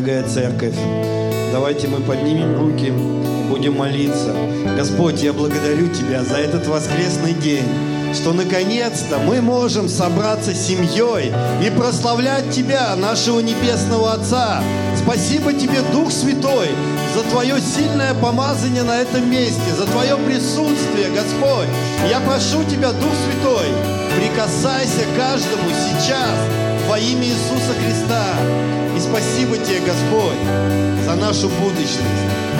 [0.00, 0.76] Дорогая церковь.
[1.52, 2.90] Давайте мы поднимем руки,
[3.50, 4.34] будем молиться.
[4.74, 7.66] Господь, я благодарю Тебя за этот воскресный день
[8.12, 11.32] что наконец-то мы можем собраться семьей
[11.64, 14.62] и прославлять Тебя, нашего Небесного Отца.
[14.96, 16.68] Спасибо Тебе, Дух Святой,
[17.14, 21.68] за Твое сильное помазание на этом месте, за Твое присутствие, Господь.
[22.10, 23.68] Я прошу Тебя, Дух Святой,
[24.18, 26.36] прикасайся каждому сейчас
[26.88, 28.79] во имя Иисуса Христа.
[29.00, 30.36] И спасибо Тебе, Господь,
[31.06, 32.04] за нашу будущность.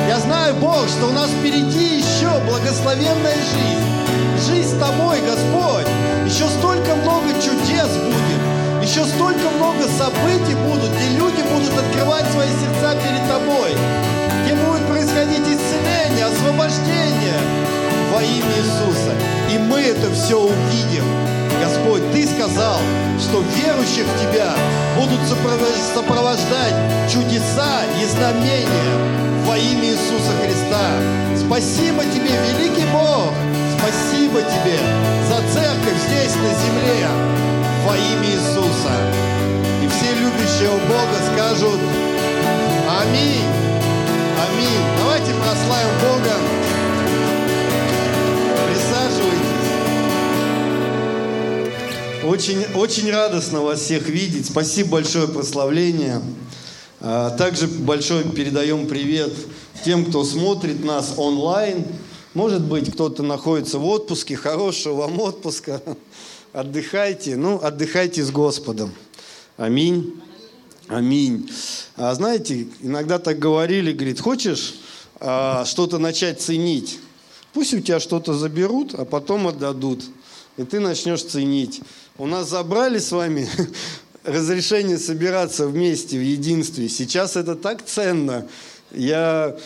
[0.09, 3.91] Я знаю, Бог, что у нас впереди еще благословенная жизнь
[4.49, 5.87] жизнь с тобой, Господь.
[6.25, 8.83] Еще столько много чудес будет.
[8.83, 13.77] Еще столько много событий будут, где люди будут открывать свои сердца перед тобой.
[14.45, 17.39] Где будет происходить исцеление, освобождение
[18.15, 19.13] во имя Иисуса.
[19.53, 21.20] И мы это все увидим.
[21.61, 22.79] Господь, Ты сказал,
[23.19, 24.53] что верующих в Тебя
[24.97, 25.21] будут
[25.95, 26.75] сопровождать
[27.13, 30.87] чудеса и знамения во имя Иисуса Христа.
[31.37, 33.33] Спасибо Тебе, великий Бог,
[33.79, 34.79] Спасибо Тебе
[35.29, 37.07] за церковь здесь, на земле,
[37.87, 38.95] во имя Иисуса.
[39.83, 41.81] И все любящие Бога скажут
[43.01, 43.47] Аминь.
[44.37, 44.85] Аминь.
[44.99, 46.70] Давайте прославим Бога.
[52.25, 54.45] Очень, очень радостно вас всех видеть.
[54.45, 56.21] Спасибо большое прославление.
[57.01, 59.33] А, также большой передаем привет
[59.87, 61.83] тем, кто смотрит нас онлайн.
[62.35, 65.81] Может быть, кто-то находится в отпуске, хорошего вам отпуска.
[66.53, 67.37] Отдыхайте.
[67.37, 68.93] Ну, отдыхайте с Господом.
[69.57, 70.21] Аминь.
[70.89, 71.51] Аминь.
[71.97, 74.75] А знаете, иногда так говорили, говорит, хочешь
[75.21, 76.99] а, что-то начать ценить?
[77.55, 80.05] Пусть у тебя что-то заберут, а потом отдадут.
[80.59, 81.81] И ты начнешь ценить.
[82.19, 83.49] У нас забрали с вами
[84.25, 86.89] разрешение собираться вместе в единстве.
[86.89, 88.47] Сейчас это так ценно.
[88.93, 89.57] Я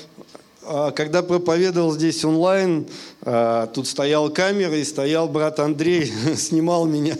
[0.62, 2.86] а, когда проповедовал здесь онлайн,
[3.22, 7.16] а, тут стоял камера и стоял брат Андрей, снимал меня.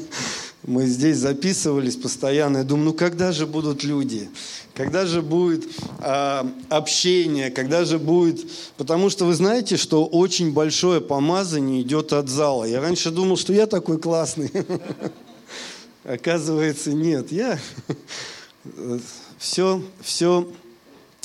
[0.63, 2.59] Мы здесь записывались постоянно.
[2.59, 4.31] Я думаю, ну когда же будут люди?
[4.75, 5.69] Когда же будет
[6.01, 7.51] а, общение?
[7.51, 8.45] Когда же будет...
[8.77, 12.65] Потому что вы знаете, что очень большое помазание идет от зала.
[12.65, 14.51] Я раньше думал, что я такой классный.
[16.05, 17.31] Оказывается, нет.
[17.31, 17.59] Я...
[19.39, 20.49] Все, все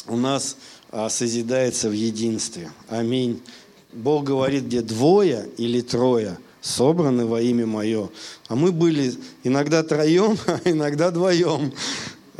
[0.08, 0.58] у нас
[0.92, 2.72] а созидается в единстве.
[2.90, 3.42] Аминь.
[3.94, 8.10] Бог говорит, где двое или трое собраны во имя Мое.
[8.48, 11.74] А мы были иногда троем, а иногда двоем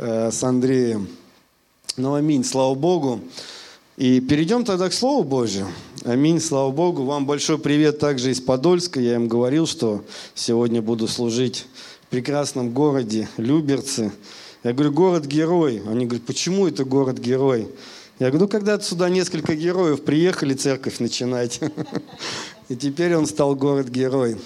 [0.00, 1.08] э, с Андреем.
[1.96, 3.20] Ну, аминь, слава Богу.
[3.98, 5.66] И перейдем тогда к Слову Божию.
[6.04, 7.04] Аминь, слава Богу.
[7.04, 8.98] Вам большой привет также из Подольска.
[8.98, 10.02] Я им говорил, что
[10.34, 11.66] сегодня буду служить
[12.04, 14.10] в прекрасном городе Люберцы.
[14.64, 15.82] Я говорю, город-герой.
[15.86, 17.68] Они говорят, почему это город-герой?
[18.18, 21.60] Я говорю, ну когда сюда несколько героев приехали церковь начинать.
[22.70, 24.38] И теперь он стал город-герой.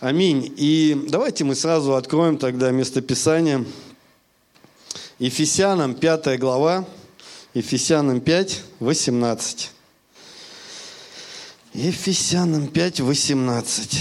[0.00, 0.52] Аминь.
[0.58, 3.64] И давайте мы сразу откроем тогда местописание.
[5.18, 6.84] Ефесянам 5 глава,
[7.54, 9.70] Ефесянам 5, 18.
[11.72, 13.98] Ефесянам 5, 18.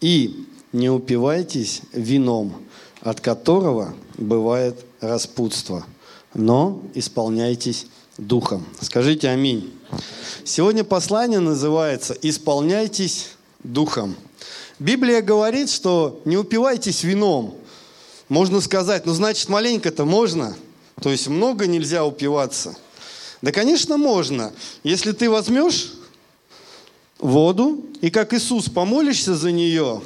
[0.00, 2.54] И не упивайтесь вином,
[3.00, 5.84] от которого бывает распутство,
[6.32, 7.86] но исполняйтесь
[8.18, 8.64] духом.
[8.80, 9.74] Скажите аминь.
[10.44, 13.30] Сегодня послание называется «Исполняйтесь
[13.64, 14.14] духом».
[14.82, 17.56] Библия говорит, что не упивайтесь вином.
[18.28, 20.56] Можно сказать, ну значит маленько-то можно,
[21.00, 22.76] то есть много нельзя упиваться.
[23.42, 24.52] Да, конечно, можно.
[24.82, 25.92] Если ты возьмешь
[27.20, 30.02] воду и как Иисус помолишься за нее,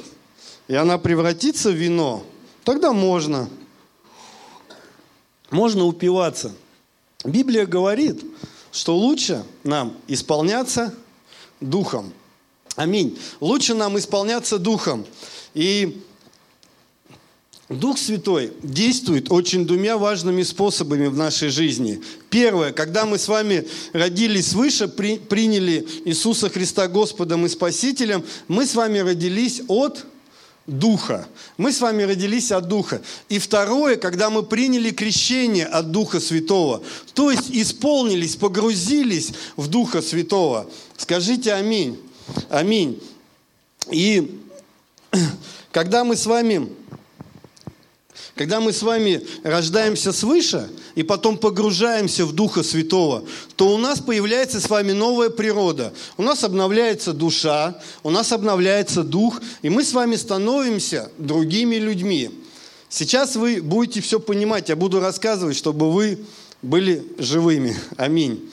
[0.67, 2.23] и она превратится в вино,
[2.63, 3.49] тогда можно.
[5.49, 6.53] Можно упиваться.
[7.25, 8.23] Библия говорит,
[8.71, 10.93] что лучше нам исполняться
[11.61, 12.13] духом.
[12.77, 13.17] Аминь.
[13.41, 15.03] Лучше нам исполняться духом.
[15.55, 15.99] И
[17.69, 22.03] Дух Святой действует очень двумя важными способами в нашей жизни.
[22.29, 28.67] Первое, когда мы с вами родились свыше, при, приняли Иисуса Христа Господом и Спасителем, мы
[28.67, 30.05] с вами родились от
[30.67, 31.27] Духа.
[31.57, 33.01] Мы с вами родились от Духа.
[33.27, 36.83] И второе, когда мы приняли крещение от Духа Святого,
[37.15, 40.69] то есть исполнились, погрузились в Духа Святого.
[40.95, 41.97] Скажите аминь.
[42.49, 43.01] Аминь.
[43.91, 44.41] И
[45.71, 46.69] когда мы с вами
[48.35, 53.23] Когда мы с вами рождаемся свыше и потом погружаемся в Духа Святого,
[53.55, 55.91] то у нас появляется с вами новая природа.
[56.17, 62.29] У нас обновляется душа, у нас обновляется дух, и мы с вами становимся другими людьми.
[62.89, 66.19] Сейчас вы будете все понимать, я буду рассказывать, чтобы вы
[66.61, 67.75] были живыми.
[67.97, 68.51] Аминь.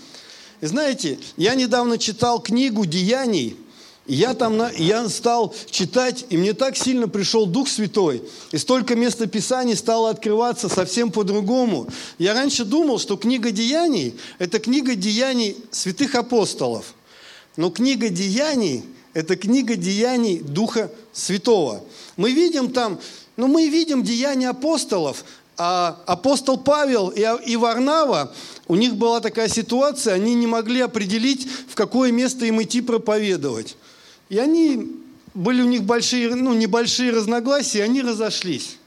[0.62, 3.56] Знаете, я недавно читал книгу «Деяний»,
[4.06, 8.22] я там я стал читать, и мне так сильно пришел Дух Святой,
[8.52, 11.88] и столько местописаний стало открываться совсем по-другому.
[12.18, 16.94] Я раньше думал, что книга Деяний– это книга Деяний святых апостолов.
[17.56, 18.84] Но книга Деяний–
[19.14, 21.82] это книга Деяний Духа Святого.
[22.16, 23.00] Мы видим там,
[23.36, 25.24] ну мы видим Деяния апостолов,
[25.56, 28.34] а апостол Павел и Варнава,
[28.66, 33.76] у них была такая ситуация, они не могли определить, в какое место им идти проповедовать.
[34.28, 34.92] И они,
[35.34, 38.78] были у них большие, ну, небольшие разногласия, и они разошлись.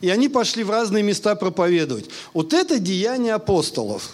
[0.00, 2.08] И они пошли в разные места проповедовать.
[2.32, 4.12] Вот это деяние апостолов.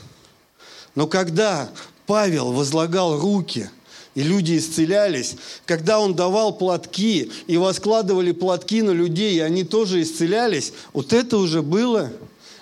[0.94, 1.70] Но когда
[2.06, 3.68] Павел возлагал руки,
[4.14, 5.36] и люди исцелялись,
[5.66, 11.36] когда он давал платки, и воскладывали платки на людей, и они тоже исцелялись, вот это
[11.36, 12.12] уже было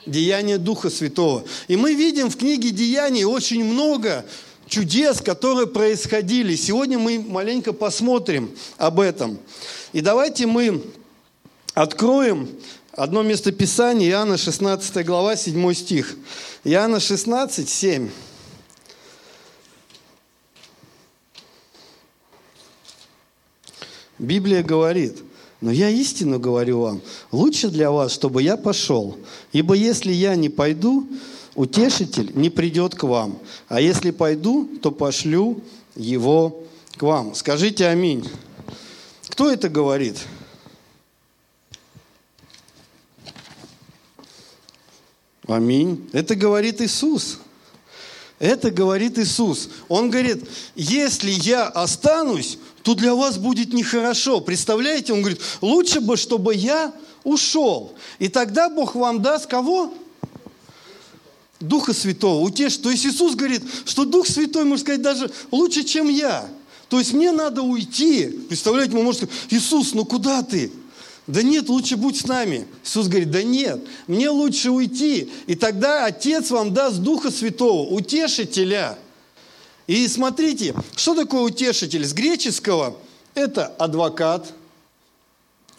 [0.07, 1.45] деяние Духа Святого.
[1.69, 4.25] И мы видим в книге Деяний очень много
[4.73, 6.57] чудес, которые происходили.
[6.57, 9.39] Сегодня мы маленько посмотрим об этом.
[9.93, 10.83] И давайте мы
[11.75, 12.49] откроем
[12.93, 16.17] одно местописание, Иоанна 16 глава, 7 стих.
[16.65, 18.09] Иоанна 16, 7.
[24.19, 25.19] Библия говорит,
[25.61, 29.19] но я истину говорю вам, лучше для вас, чтобы я пошел,
[29.53, 31.07] ибо если я не пойду,
[31.55, 33.39] утешитель не придет к вам.
[33.69, 35.63] А если пойду, то пошлю
[35.95, 36.65] его
[36.97, 37.35] к вам.
[37.35, 38.29] Скажите аминь.
[39.29, 40.19] Кто это говорит?
[45.47, 46.09] Аминь.
[46.13, 47.39] Это говорит Иисус.
[48.39, 49.69] Это говорит Иисус.
[49.89, 54.41] Он говорит, если я останусь, то для вас будет нехорошо.
[54.41, 55.13] Представляете?
[55.13, 56.93] Он говорит, лучше бы, чтобы я
[57.25, 57.95] ушел.
[58.19, 59.95] И тогда Бог вам даст кого?
[61.63, 62.77] Духа Святого, утешь.
[62.77, 66.49] То есть Иисус говорит, что Дух Святой, можно сказать, даже лучше, чем я.
[66.89, 68.27] То есть мне надо уйти.
[68.49, 70.71] Представляете, мы можем сказать, Иисус, ну куда ты?
[71.27, 72.67] Да нет, лучше будь с нами.
[72.85, 75.31] Иисус говорит, да нет, мне лучше уйти.
[75.47, 78.99] И тогда Отец вам даст Духа Святого, утешителя.
[79.87, 82.05] И смотрите, что такое утешитель?
[82.05, 82.97] С греческого
[83.35, 84.53] это адвокат.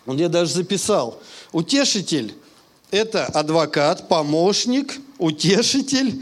[0.06, 1.22] Он я даже записал.
[1.52, 2.34] Утешитель–
[2.92, 6.22] это адвокат, помощник– утешитель,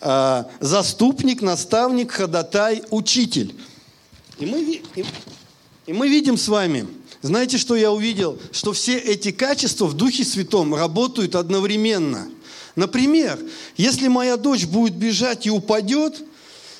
[0.00, 3.54] а, заступник, наставник, ходатай, учитель.
[4.38, 4.82] И мы,
[5.86, 6.86] и мы видим с вами,
[7.22, 8.38] знаете, что я увидел?
[8.52, 12.28] Что все эти качества в Духе Святом работают одновременно.
[12.76, 13.38] Например,
[13.76, 16.22] если моя дочь будет бежать и упадет,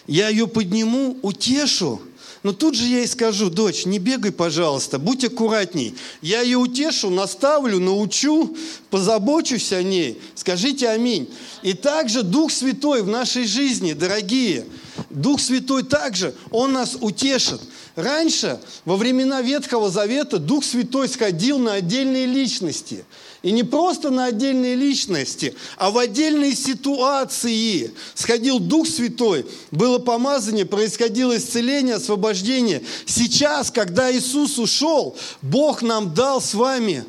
[0.07, 2.01] я ее подниму, утешу–
[2.45, 5.95] но тут же я ей скажу, дочь, не бегай, пожалуйста, будь аккуратней.
[6.21, 8.55] Я ее утешу, наставлю, научу,
[8.91, 10.21] позабочусь о ней.
[10.35, 11.27] Скажите аминь.
[11.63, 14.67] И также Дух Святой в нашей жизни, дорогие,
[15.11, 17.61] Дух Святой также, Он нас утешит.
[17.97, 23.05] Раньше, во времена Ветхого Завета, Дух Святой сходил на отдельные личности–
[23.45, 27.93] и не просто на отдельные личности, а в отдельные ситуации.
[28.15, 32.83] Сходил Дух Святой, было помазание, происходило исцеление, освобождение.
[33.05, 37.05] Сейчас, когда Иисус ушел, Бог нам дал с вами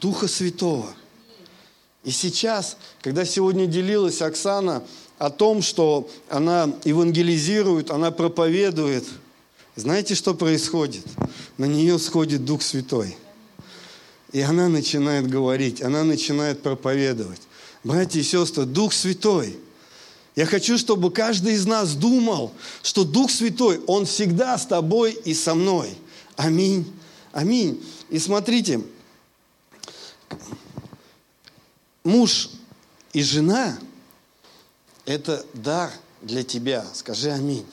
[0.00, 0.94] Духа Святого.
[2.04, 4.82] И сейчас, когда сегодня делилась Оксана
[5.20, 9.04] о том, что она евангелизирует, она проповедует,
[9.76, 11.04] знаете, что происходит?
[11.56, 13.16] На нее сходит Дух Святой–
[14.32, 17.40] и она начинает говорить, она начинает проповедовать.
[17.82, 19.58] Братья и сестры, Дух Святой.
[20.36, 25.34] Я хочу, чтобы каждый из нас думал, что Дух Святой, Он всегда с тобой и
[25.34, 25.90] со мной.
[26.36, 26.90] Аминь.
[27.32, 27.82] Аминь.
[28.08, 28.80] И смотрите,
[32.04, 32.50] муж
[33.12, 33.78] и жена–
[35.10, 35.90] это дар
[36.22, 36.84] для тебя.
[36.94, 37.66] Скажи аминь.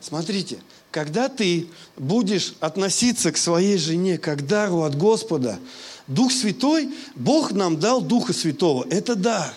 [0.00, 0.58] Смотрите,
[0.90, 5.58] когда ты будешь относиться к своей жене как дару от Господа,
[6.06, 8.86] Дух Святой, Бог нам дал Духа Святого.
[8.90, 9.54] Это дар.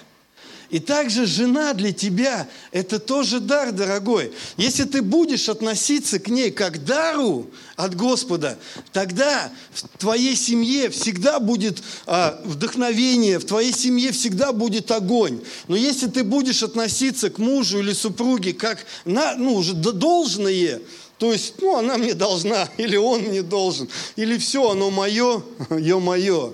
[0.74, 4.32] И также жена для тебя– это тоже дар, дорогой.
[4.58, 8.58] Если ты будешь относиться к ней как дару от Господа,
[8.92, 15.42] тогда в твоей семье всегда будет а, вдохновение, в твоей семье всегда будет огонь.
[15.68, 20.82] Но если ты будешь относиться к мужу или супруге как на, ну, уже должное,
[21.20, 26.00] то есть, ну, она мне должна, или он мне должен, или все, оно мое, ее
[26.00, 26.52] мое.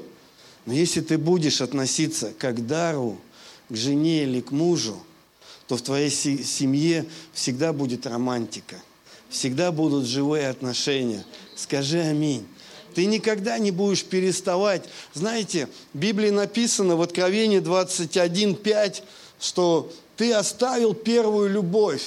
[0.65, 3.17] Но если ты будешь относиться как дару,
[3.69, 4.97] к жене или к мужу,
[5.67, 8.75] то в твоей семье всегда будет романтика,
[9.29, 11.23] всегда будут живые отношения.
[11.55, 12.45] Скажи аминь.
[12.95, 14.89] Ты никогда не будешь переставать.
[15.13, 19.03] Знаете, в Библии написано в Откровении 21.5,
[19.39, 22.03] что ты оставил первую любовь.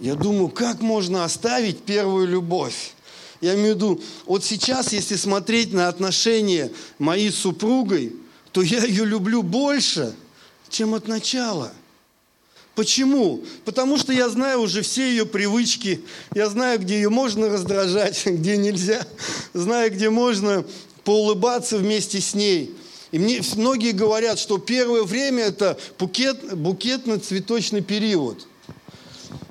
[0.00, 2.94] Я думаю, как можно оставить первую любовь?
[3.40, 8.14] Я имею в виду, вот сейчас, если смотреть на отношения моей супругой,
[8.52, 10.14] то я ее люблю больше,
[10.68, 11.72] чем от начала.
[12.74, 13.44] Почему?
[13.64, 16.00] Потому что я знаю уже все ее привычки,
[16.34, 19.06] я знаю, где ее можно раздражать, где нельзя,
[19.52, 20.64] знаю, где можно
[21.04, 22.74] поулыбаться вместе с ней.
[23.10, 28.46] И мне многие говорят, что первое время это букет, букетно-цветочный период–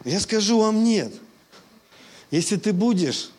[0.06, 1.14] я скажу вам нет.
[2.32, 3.30] Если ты будешь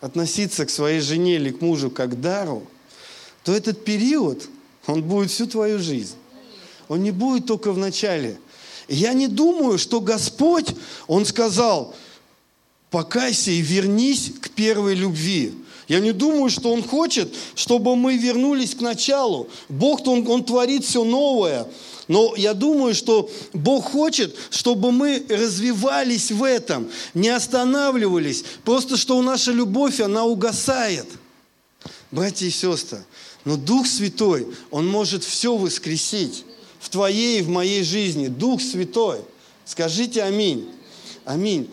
[0.00, 2.66] относиться к своей жене или к мужу как к дару,
[3.44, 4.48] то этот период,
[4.86, 6.14] он будет всю твою жизнь.
[6.88, 8.38] Он не будет только в начале.
[8.88, 10.74] Я не думаю, что Господь,
[11.06, 11.94] Он сказал,
[12.90, 15.54] покайся и вернись к первой любви.
[15.88, 19.48] Я не думаю, что Он хочет, чтобы мы вернулись к началу.
[19.68, 21.66] Бог, Он, он творит все новое.
[22.08, 28.44] Но я думаю, что Бог хочет, чтобы мы развивались в этом, не останавливались.
[28.64, 31.06] Просто что наша любовь, она угасает.
[32.10, 33.04] Братья и сестры,
[33.44, 36.44] но Дух Святой, Он может все воскресить
[36.78, 38.28] в твоей и в моей жизни.
[38.28, 39.20] Дух Святой.
[39.64, 40.70] Скажите аминь.
[41.24, 41.70] Аминь.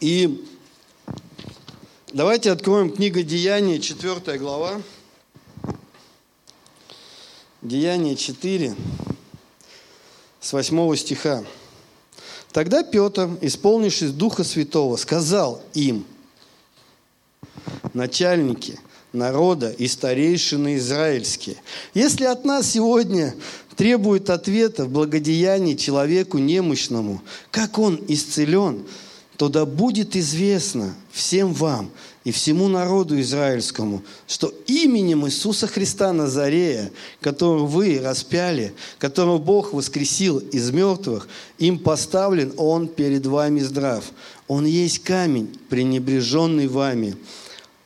[0.00, 0.44] И
[2.12, 4.80] давайте откроем книгу Деяния, 4 глава.
[7.62, 8.76] Деяние 4,
[10.40, 11.42] с 8 стиха.
[12.52, 16.04] Тогда Петр, исполнившись Духа Святого, сказал им,
[17.94, 18.78] начальники
[19.14, 21.56] народа и старейшины израильские,
[21.94, 23.34] если от нас сегодня
[23.76, 28.84] требует ответа в благодеянии человеку немощному, как он исцелен,
[29.36, 31.90] то да будет известно всем вам–
[32.24, 36.90] и всему народу израильскому, что именем Иисуса Христа Назарея,
[37.20, 41.28] которого вы распяли, которого Бог воскресил из мертвых,
[41.58, 44.04] им поставлен Он перед вами здрав.
[44.48, 47.16] Он есть камень, пренебреженный вами,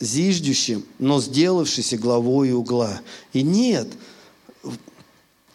[0.01, 3.01] зиждущим, но сделавшийся главой угла.
[3.33, 3.89] И нет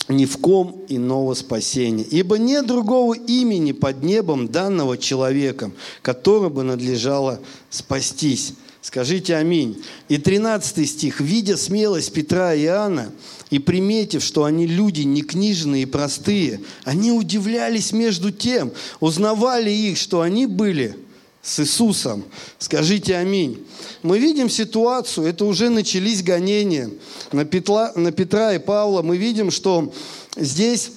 [0.09, 2.03] ни в ком иного спасения.
[2.03, 8.53] Ибо нет другого имени под небом данного человеком, которому бы надлежало спастись.
[8.81, 9.81] Скажите аминь.
[10.09, 11.21] И 13 стих.
[11.21, 13.13] «Видя смелость Петра и Иоанна,
[13.49, 19.97] и приметив, что они люди не книжные и простые, они удивлялись между тем, узнавали их,
[19.97, 20.97] что они были
[21.43, 22.23] с Иисусом.
[22.57, 23.63] Скажите аминь.
[24.01, 26.89] Мы видим ситуацию, это уже начались гонения
[27.33, 29.01] на Петра, на Петра и Павла.
[29.01, 29.93] Мы видим, что
[30.37, 30.93] здесь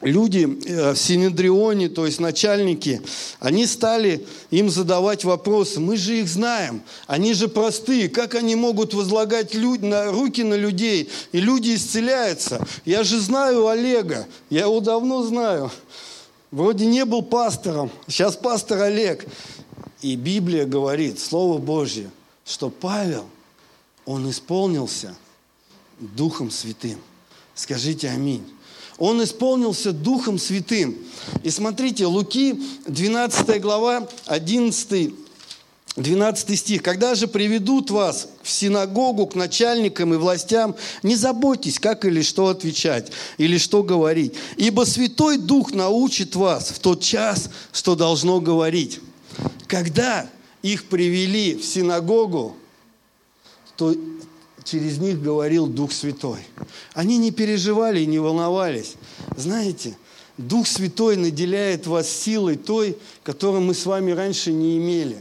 [0.00, 3.00] люди э, в Синедрионе, то есть начальники,
[3.38, 5.78] они стали им задавать вопросы.
[5.78, 8.08] Мы же их знаем, они же простые.
[8.08, 9.82] Как они могут возлагать люд...
[9.82, 12.66] на руки на людей, и люди исцеляются?
[12.84, 15.70] Я же знаю Олега, я его давно знаю.
[16.50, 19.24] Вроде не был пастором, сейчас пастор Олег.
[20.02, 22.10] И Библия говорит, Слово Божье,
[22.44, 23.26] что Павел,
[24.06, 25.14] он исполнился
[25.98, 26.98] Духом Святым.
[27.54, 28.44] Скажите аминь
[29.00, 30.96] он исполнился Духом Святым.
[31.42, 35.14] И смотрите, Луки, 12 глава, 11
[35.96, 36.82] 12 стих.
[36.82, 42.46] «Когда же приведут вас в синагогу к начальникам и властям, не заботьтесь, как или что
[42.46, 49.00] отвечать, или что говорить, ибо Святой Дух научит вас в тот час, что должно говорить».
[49.66, 50.28] Когда
[50.62, 52.56] их привели в синагогу,
[53.76, 53.94] то
[54.64, 56.40] через них говорил Дух Святой.
[56.92, 58.96] Они не переживали и не волновались.
[59.36, 59.96] Знаете,
[60.36, 65.18] Дух Святой наделяет вас силой той, которую мы с вами раньше не имели.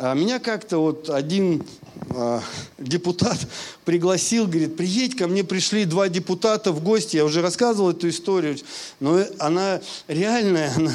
[0.00, 1.64] А меня как-то вот один
[2.10, 2.40] а,
[2.78, 3.38] депутат
[3.84, 8.56] пригласил, говорит, приедь ко мне, пришли два депутата в гости, я уже рассказывал эту историю,
[9.00, 10.92] но она реальная, она,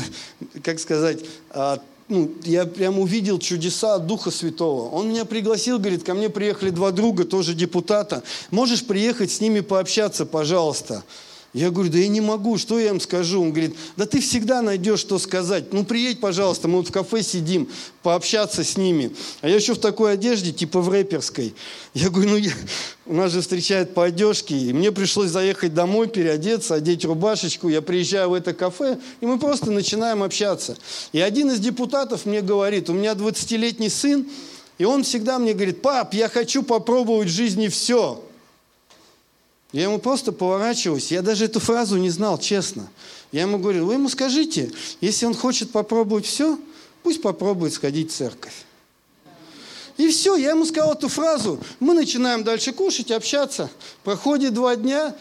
[0.63, 4.89] как сказать, а, ну, я прям увидел чудеса Духа Святого.
[4.89, 8.23] Он меня пригласил, говорит, ко мне приехали два друга, тоже депутата.
[8.51, 11.03] Можешь приехать с ними пообщаться, пожалуйста?
[11.53, 13.39] Я говорю, да я не могу, что я им скажу?
[13.39, 15.71] Он говорит, да ты всегда найдешь, что сказать.
[15.71, 17.69] Ну, приедь, пожалуйста, мы вот в кафе сидим,
[18.01, 19.15] пообщаться с ними.
[19.41, 21.53] А я еще в такой одежде, типа в рэперской.
[21.93, 22.51] Я говорю, ну, я...
[23.05, 27.69] у нас же встречают по одежке, и мне пришлось заехать домой, переодеться, одеть рубашечку.
[27.69, 30.75] Я приезжаю в это кафе, и мы просто начинаем общаться.
[31.11, 34.25] И один из депутатов мне говорит, у меня 20-летний сын,
[34.79, 38.23] И он всегда мне говорит, пап, я хочу попробовать в жизни все.
[39.73, 41.11] Я ему просто поворачиваюсь.
[41.11, 42.87] Я даже эту фразу не знал, честно.
[43.31, 46.59] Я ему говорю, вы ему скажите, если он хочет попробовать все,
[47.01, 48.53] пусть попробует сходить в церковь.
[49.97, 51.59] И все, я ему сказал эту фразу.
[51.79, 53.69] Мы начинаем дальше кушать, общаться.
[54.03, 55.15] Проходит два дня,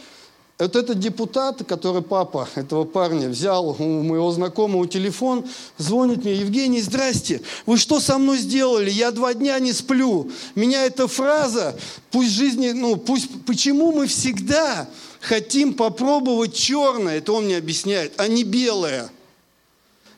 [0.58, 5.44] вот этот депутат, который папа этого парня взял у моего знакомого телефон,
[5.78, 8.90] звонит мне, Евгений, здрасте, вы что со мной сделали?
[8.90, 10.30] Я два дня не сплю.
[10.54, 11.76] Меня эта фраза,
[12.10, 14.88] пусть жизни, ну, пусть, почему мы всегда
[15.20, 19.10] хотим попробовать черное, это он мне объясняет, а не белое.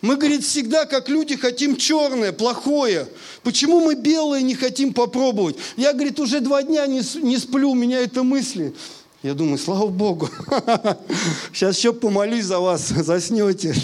[0.05, 3.09] Мы, говорит, всегда, как люди, хотим черное, плохое.
[3.43, 5.57] Почему мы белое не хотим попробовать?
[5.79, 8.75] Я, говорит, уже два дня не, не сплю, у меня это мысли.
[9.25, 10.29] Я думаю, слава Богу,
[11.55, 13.75] сейчас еще помолюсь за вас, заснете.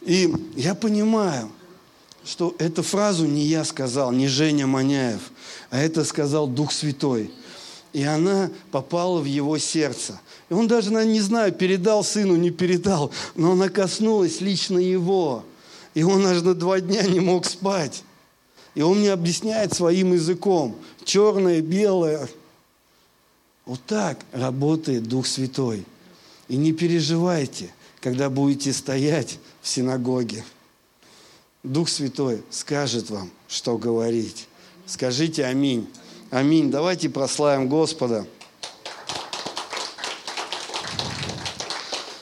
[0.00, 1.50] И я понимаю,
[2.24, 5.20] что эту фразу не я сказал, не Женя Маняев,
[5.68, 7.30] а это сказал Дух Святой.
[7.92, 10.18] И она попала в его сердце.
[10.48, 15.44] И он даже, наверное, не знаю, передал сыну, не передал, но она коснулась лично его.
[15.92, 18.04] И он аж на два дня не мог спать.
[18.74, 20.76] И он мне объясняет своим языком.
[21.04, 22.26] Черное, белое,
[23.66, 25.84] вот так работает Дух Святой.
[26.48, 27.70] И не переживайте,
[28.00, 30.44] когда будете стоять в синагоге.
[31.64, 34.46] Дух Святой скажет вам, что говорить.
[34.86, 35.88] Скажите аминь.
[36.30, 36.70] Аминь.
[36.70, 38.24] Давайте прославим Господа.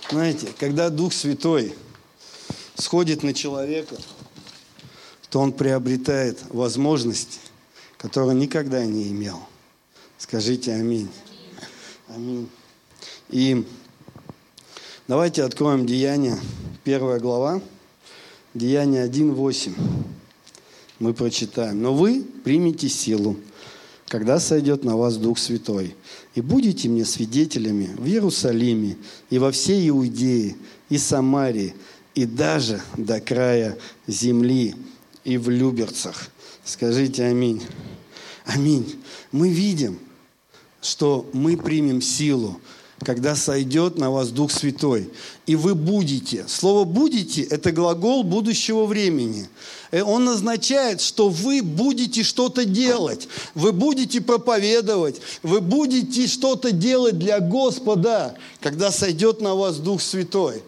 [0.08, 1.74] Знаете, когда Дух Святой
[2.76, 3.96] сходит на человека,
[5.28, 7.38] то он приобретает возможности,
[7.98, 9.40] которые никогда не имел.
[10.16, 11.10] Скажите аминь.
[12.14, 12.48] Аминь.
[13.30, 13.66] И
[15.08, 16.38] давайте откроем Деяния,
[16.84, 17.60] первая глава,
[18.54, 19.74] Деяния 1.8.
[21.00, 21.82] Мы прочитаем.
[21.82, 23.36] «Но вы примите силу,
[24.06, 25.96] когда сойдет на вас Дух Святой,
[26.36, 28.96] и будете мне свидетелями в Иерусалиме
[29.30, 30.54] и во всей Иудее
[30.90, 31.74] и Самарии,
[32.14, 34.76] и даже до края земли
[35.24, 36.28] и в Люберцах».
[36.64, 37.60] Скажите аминь.
[38.44, 39.02] Аминь.
[39.32, 39.98] Мы видим,
[40.84, 42.60] что мы примем силу,
[43.00, 45.10] когда сойдет на вас Дух Святой.
[45.46, 46.44] И вы будете.
[46.48, 49.48] Слово «будете»– это глагол будущего времени.
[49.90, 53.28] Э, он означает, что вы будете что-то делать.
[53.54, 55.20] Вы будете проповедовать.
[55.42, 60.62] Вы будете что-то делать для Господа, когда сойдет на вас Дух Святой.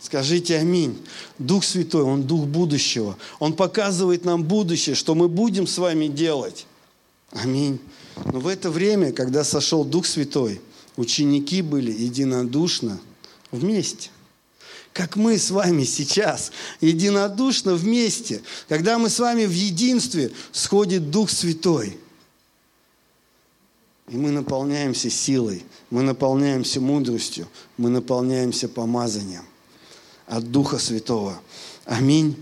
[0.00, 0.98] Скажите аминь.
[1.38, 3.16] Дух Святой, Он Дух будущего.
[3.38, 6.66] Он показывает нам будущее, что мы будем с вами делать.
[7.32, 7.80] Аминь.
[8.26, 10.60] Но в это время, когда сошел Дух Святой,
[10.96, 12.98] ученики были единодушно
[13.50, 14.10] вместе.
[14.92, 16.50] Как мы с вами сейчас,
[16.80, 21.96] единодушно вместе, когда мы с вами в единстве, сходит Дух Святой.
[24.08, 29.44] И мы наполняемся силой, мы наполняемся мудростью, мы наполняемся помазанием
[30.26, 31.40] от Духа Святого.
[31.84, 32.36] Аминь.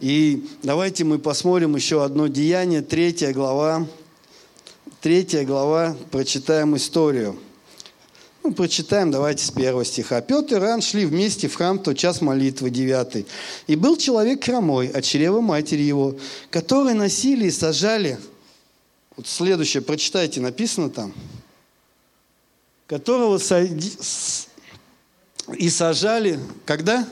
[0.00, 3.86] И давайте мы посмотрим еще одно деяние, третья глава,
[5.04, 7.38] Третья глава, прочитаем историю.
[8.42, 10.22] Ну, прочитаем, давайте с первого стиха.
[10.22, 13.26] Петр и Иоанн шли вместе в храм тот час молитвы, девятый.
[13.66, 16.16] И был человек хромой от чрева матери его,
[16.48, 18.18] который носили и сажали.
[19.14, 21.12] Вот следующее, прочитайте, написано там.
[22.86, 23.38] Которого
[25.58, 27.06] и сажали, когда?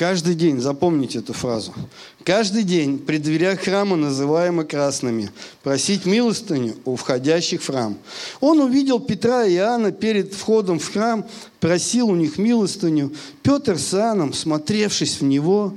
[0.00, 1.74] Каждый день, запомните эту фразу.
[2.24, 5.30] Каждый день при дверях храма, называемых красными,
[5.62, 7.98] просить милостыню у входящих в храм.
[8.40, 11.26] Он увидел Петра и Иоанна перед входом в храм,
[11.60, 13.12] просил у них милостыню.
[13.42, 15.74] Петр с Иоанном, смотревшись в него,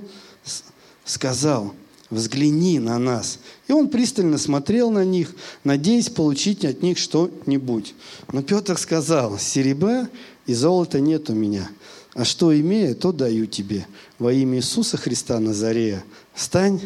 [1.03, 1.73] сказал,
[2.09, 3.39] взгляни на нас.
[3.67, 7.93] И он пристально смотрел на них, надеясь получить от них что-нибудь.
[8.31, 10.07] Но Петр сказал, серебра
[10.45, 11.69] и золота нет у меня–
[12.13, 13.87] а что имею, то даю тебе.
[14.19, 16.79] Во имя Иисуса Христа Назарея встань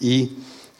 [0.00, 0.30] и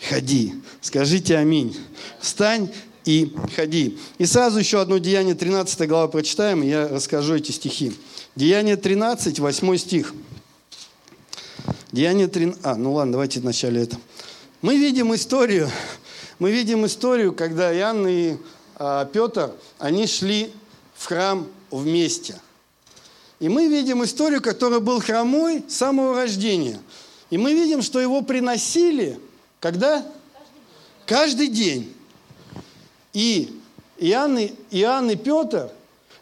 [0.09, 0.55] ходи.
[0.83, 1.77] Скажите аминь.
[2.21, 2.71] Встань
[3.07, 3.99] и ходи.
[4.19, 7.95] И сразу еще одно Деяние 13 глава прочитаем, и я расскажу эти стихи.
[8.35, 10.15] Деяние 13, 8 стих.
[11.91, 12.61] Деяние 13...
[12.65, 13.97] А, ну ладно, давайте вначале это.
[14.61, 15.71] Мы видим историю,
[16.39, 18.37] мы видим историю, когда Иоанн и
[18.75, 20.51] а, Петр, они шли
[20.97, 22.39] в храм вместе–
[23.39, 26.81] и мы видим историю, которая был хромой с самого рождения.
[27.31, 29.19] И мы видим, что его приносили,
[29.61, 30.07] когда?
[31.05, 31.93] Каждый день.
[33.13, 33.51] И
[33.99, 35.71] Иоанн, и, Иоанн и Петр,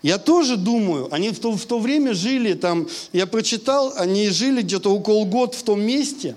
[0.02, 4.62] я тоже думаю, они в то, в то время жили там, я прочитал, они жили
[4.62, 6.36] где-то около года в том месте.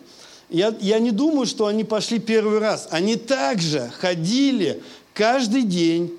[0.49, 2.87] Я, я не думаю, что они пошли первый раз.
[2.91, 4.81] Они также ходили
[5.13, 6.17] каждый день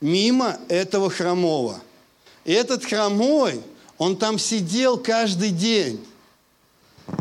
[0.00, 1.80] мимо этого хромого.
[2.44, 3.60] И этот хромой,
[4.00, 6.00] он там сидел каждый день.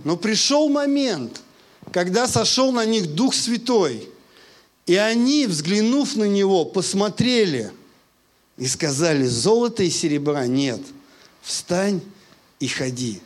[0.06, 1.42] Но пришел момент,
[1.92, 4.08] когда сошел на них Дух Святой.
[4.86, 7.72] И они, взглянув на него, посмотрели
[8.58, 10.80] и сказали, золота и серебра нет,
[11.42, 12.00] встань
[12.62, 13.22] и ходи.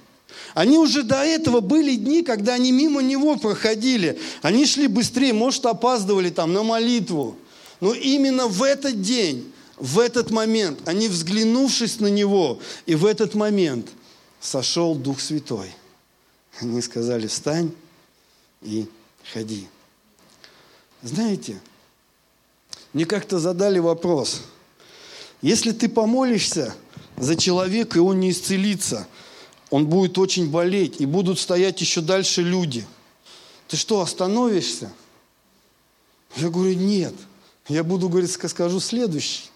[0.55, 4.19] Они уже до этого были дни, когда они мимо него проходили.
[4.41, 7.37] Они шли быстрее, может, опаздывали там на молитву.
[7.81, 13.33] Но именно в этот день, в этот момент, они, взглянувшись на него, и в этот
[13.33, 13.89] момент
[14.39, 15.73] сошел Дух Святой.
[16.59, 17.71] Они сказали, встань
[18.61, 18.87] и
[19.33, 19.67] ходи.
[21.01, 21.59] Знаете,
[22.93, 24.41] мне как-то задали вопрос.
[25.41, 26.75] Если ты помолишься
[27.17, 29.07] за человека, и он не исцелится–
[29.73, 32.85] он будет очень болеть, и будут стоять еще дальше люди.
[33.67, 34.93] Ты что, остановишься?
[36.35, 37.15] Я говорю, нет.
[37.67, 39.49] Я буду, говорить, скажу следующий.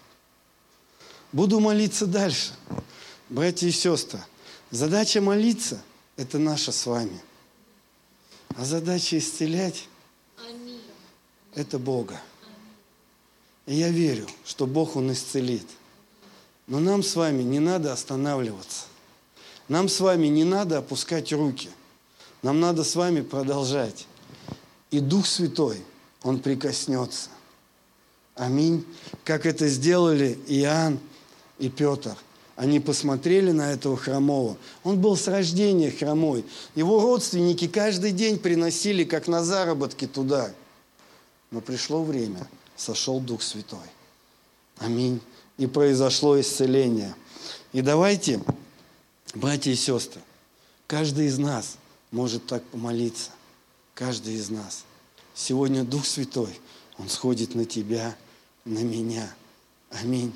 [1.32, 2.52] Буду молиться дальше.
[3.28, 4.20] Братья и сестры,
[4.70, 5.82] задача молиться–
[6.16, 7.20] это наша с вами.
[8.56, 9.86] А задача исцелять–
[11.54, 12.18] это Бога.
[13.66, 15.66] И я верю, что Бог Он исцелит.
[16.66, 18.86] Но нам с вами не надо останавливаться.
[19.68, 21.68] Нам с вами не надо опускать руки.
[22.42, 24.06] Нам надо с вами продолжать.
[24.90, 25.82] И Дух Святой,
[26.22, 27.28] Он прикоснется.
[28.34, 28.86] Аминь.
[29.24, 30.98] Как это сделали Иоанн
[31.58, 32.16] и Петр.
[32.56, 34.56] Они посмотрели на этого хромого.
[34.82, 36.44] Он был с рождения хромой.
[36.74, 40.52] Его родственники каждый день приносили, как на заработки, туда.
[41.50, 43.78] Но пришло время, сошел Дух Святой.
[44.78, 45.20] Аминь.
[45.56, 47.14] И произошло исцеление.
[47.72, 48.40] И давайте
[49.34, 50.22] Братья и сестры,
[50.86, 51.76] каждый из нас
[52.10, 53.30] может так помолиться.
[53.94, 54.84] Каждый из нас.
[55.34, 56.58] Сегодня Дух Святой,
[56.98, 58.16] Он сходит на тебя,
[58.64, 59.34] на меня.
[59.90, 60.32] Аминь.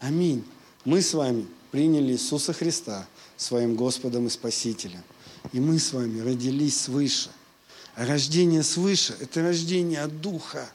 [0.00, 0.44] Аминь.
[0.84, 3.06] Мы с вами приняли Иисуса Христа
[3.36, 5.02] своим Господом и Спасителем.
[5.52, 7.30] И мы с вами родились свыше.
[7.94, 10.68] А рождение свыше– это рождение от Духа.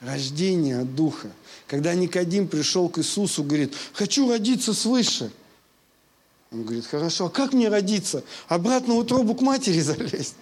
[0.00, 1.30] Рождение от Духа.
[1.66, 5.30] Когда Никодим пришел к Иисусу, говорит, хочу родиться свыше–
[6.54, 8.22] он говорит, хорошо, а как мне родиться?
[8.46, 10.36] Обратно в утробу к матери залезть?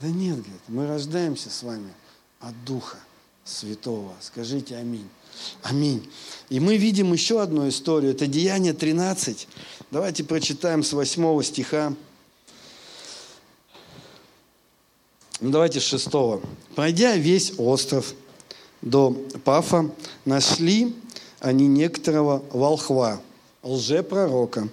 [0.00, 1.92] Да нет, говорит, мы рождаемся с вами
[2.38, 2.98] от Духа
[3.44, 4.14] Святого.
[4.20, 5.08] Скажите аминь.
[5.62, 6.08] Аминь.
[6.48, 8.12] И мы видим еще одну историю.
[8.12, 9.48] Это Деяние 13.
[9.90, 11.94] Давайте прочитаем с 8 стиха.
[15.40, 16.08] Ну, давайте с 6.
[16.74, 18.14] «Пройдя весь остров
[18.80, 19.10] до
[19.44, 19.90] Пафа,
[20.24, 20.94] нашли
[21.40, 23.20] они некоторого волхва,
[23.62, 24.68] лжепророка,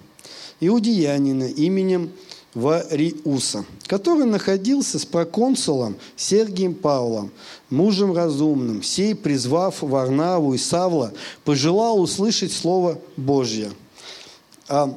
[0.62, 2.12] иудеянина именем
[2.54, 7.32] Вариуса, который находился с проконсулом Сергием Павлом,
[7.70, 11.14] мужем разумным, сей, призвав Варнаву и Савла,
[11.46, 13.72] пожелал услышать Слово Божье.
[14.68, 14.94] А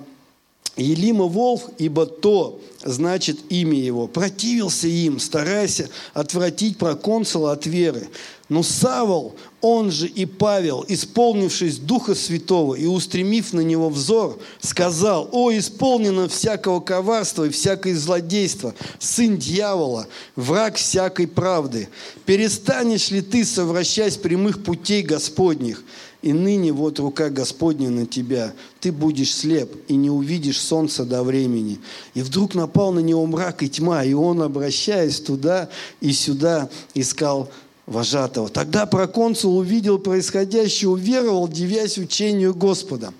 [0.76, 5.82] Елима Волф, ибо то значит имя его, противился им, стараясь
[6.12, 8.08] отвратить проконсула от веры.
[8.48, 15.28] Но Савол, он же и Павел, исполнившись Духа Святого и устремив на него взор, сказал,
[15.32, 21.88] «О, исполнено всякого коварства и всякое злодейства, сын дьявола, враг всякой правды,
[22.26, 25.82] перестанешь ли ты совращать прямых путей Господних?»
[26.24, 28.54] И ныне вот рука Господня на тебя.
[28.80, 31.78] Ты будешь слеп и не увидишь солнца до времени.
[32.14, 35.68] И вдруг напал на него мрак и тьма, и он, обращаясь туда
[36.00, 37.50] и сюда, искал
[37.84, 38.48] вожатого.
[38.48, 43.12] Тогда проконсул увидел происходящее, уверовал, девясь учению Господа.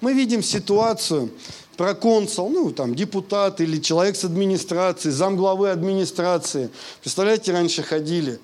[0.00, 1.30] Мы видим ситуацию,
[1.76, 6.70] проконсул, ну, там, депутат или человек с администрации, замглавы администрации.
[7.00, 8.38] Представляете, раньше ходили,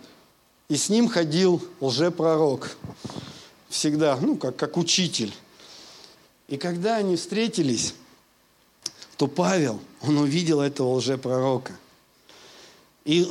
[0.69, 2.77] и с ним ходил лжепророк.
[3.71, 5.33] Всегда, ну, как, как учитель.
[6.49, 7.95] И когда они встретились,
[9.17, 11.73] то Павел, он увидел этого лжепророка.
[13.05, 13.31] И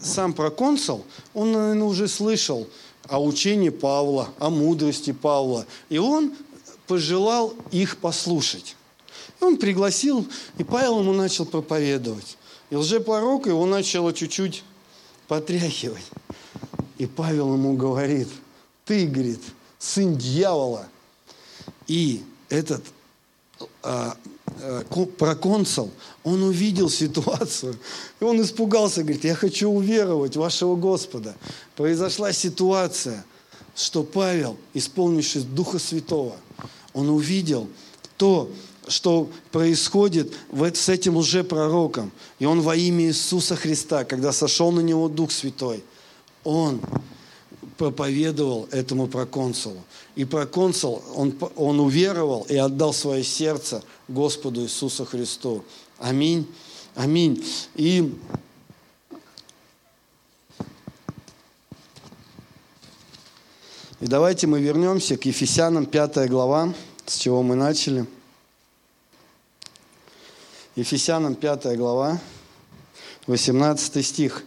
[0.00, 2.68] сам проконсул, он, наверное, уже слышал
[3.08, 5.66] о учении Павла, о мудрости Павла.
[5.88, 6.32] И он
[6.86, 8.76] пожелал их послушать.
[9.40, 10.24] И он пригласил,
[10.56, 12.38] и Павел ему начал проповедовать.
[12.70, 14.62] И лжепророк его начало чуть-чуть
[15.26, 16.04] потряхивать.
[16.96, 18.28] И Павел ему говорит,
[18.84, 19.40] ты, говорит,
[19.84, 20.88] сын дьявола.
[21.86, 22.82] И этот
[23.82, 24.16] а,
[24.60, 24.82] Э,
[25.18, 25.90] проконсул,
[26.22, 27.76] он увидел ситуацию,
[28.20, 31.34] и он испугался, говорит, я хочу уверовать вашего Господа.
[31.76, 33.24] Произошла ситуация,
[33.74, 36.36] что Павел, исполнившись Духа Святого,
[36.92, 37.68] он увидел
[38.16, 38.50] то,
[38.86, 42.12] что происходит с этим лжепророком.
[42.38, 45.82] И он во имя Иисуса Христа, когда сошел на него Дух Святой,
[46.44, 46.80] он
[47.76, 49.82] проповедовал этому проконсулу.
[50.16, 55.64] И проконсул, он, он уверовал и отдал свое сердце Господу Иисусу Христу.
[55.98, 56.46] Аминь.
[56.94, 57.44] Аминь.
[57.74, 58.12] И
[64.00, 66.74] И давайте мы вернемся к Ефесянам 5 глава,
[67.06, 68.04] с чего мы начали.
[70.76, 72.20] Ефесянам 5 глава,
[73.26, 74.44] 18 стих.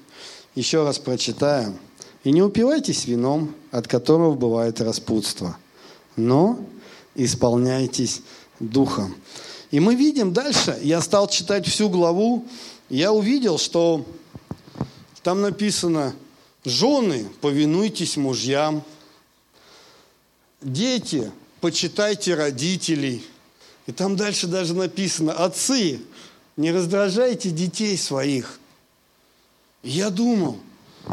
[0.54, 1.80] Еще раз прочитаем.
[2.28, 5.58] «И не упивайтесь вином, от которого бывает распутство,
[6.18, 6.60] но
[7.16, 8.22] исполняйтесь
[8.60, 9.16] духом».
[9.72, 12.46] И мы видим дальше, я стал читать всю главу,
[12.90, 14.06] я увидел, что
[15.24, 16.13] там написано
[16.66, 18.84] «Жены, повинуйтесь мужьям»,
[20.62, 23.24] Дети, почитайте родителей.
[23.86, 26.02] И там дальше даже написано, отцы,
[26.58, 28.60] не раздражайте детей своих.
[29.82, 30.58] Я думал,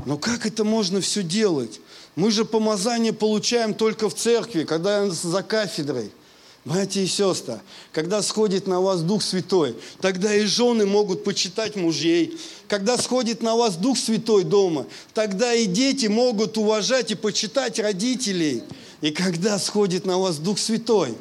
[0.06, 1.80] ну как это можно все делать?
[2.16, 6.10] Мы же помазание получаем только в церкви, когда за кафедрой.
[6.64, 7.60] Братья и сестры,
[7.92, 12.38] когда сходит на вас Дух Святой, тогда и жены могут почитать мужей.
[12.68, 18.62] Когда сходит на вас Дух Святой дома, тогда и дети могут уважать и почитать родителей.
[19.02, 21.14] И когда сходит на вас Дух Святой,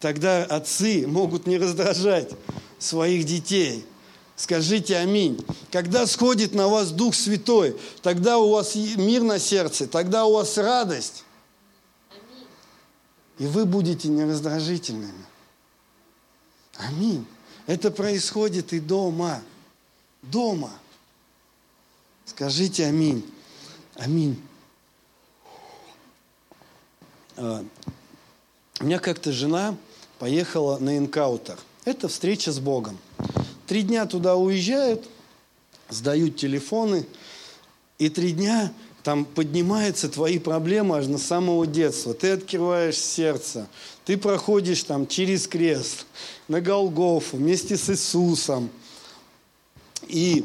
[0.00, 2.30] тогда отцы могут не раздражать
[2.80, 3.84] своих детей.
[4.42, 5.38] Скажите аминь.
[5.70, 10.58] Когда сходит на вас Дух Святой, тогда у вас мир на сердце, тогда у вас
[10.58, 11.22] радость.
[13.38, 15.24] И вы будете нераздражительными.
[16.74, 17.24] Аминь.
[17.68, 19.40] Это происходит и дома.
[20.22, 20.72] Дома.
[22.24, 23.24] Скажите аминь.
[23.94, 24.42] Аминь.
[27.36, 27.64] А,
[28.80, 29.76] у меня как-то жена
[30.18, 31.60] поехала на энкаутер.
[31.84, 32.98] Это встреча с Богом.
[33.72, 35.02] Три дня туда уезжают,
[35.88, 37.06] сдают телефоны,
[37.98, 38.70] и три дня
[39.02, 42.12] там поднимаются твои проблемы аж на самого детства.
[42.12, 43.66] Ты открываешь сердце,
[44.04, 46.04] ты проходишь там через крест,
[46.48, 48.68] на Голгофу, вместе с Иисусом.
[50.06, 50.44] И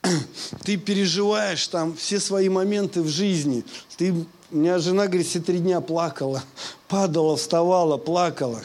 [0.64, 3.62] ты переживаешь там все свои моменты в жизни.
[3.98, 6.42] Ты у меня жена, говорит, все три дня плакала,
[6.88, 8.62] падала, вставала, плакала.